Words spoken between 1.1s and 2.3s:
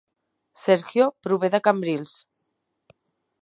prové de Cambrils